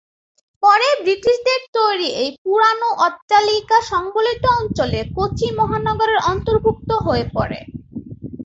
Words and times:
পরে 0.63 0.87
ব্রিটিশদের 1.01 1.61
তৈরি 1.77 2.07
এই 2.21 2.29
পুরোনো 2.43 2.89
অট্টালিকা 3.05 3.77
সংবলিত 3.91 4.43
অঞ্চল 4.59 4.91
কোচি 5.15 5.47
মহানগরের 5.59 6.19
অন্তর্ভুক্ত 6.31 6.89
হয়ে 7.05 7.25
পড়ে। 7.35 7.59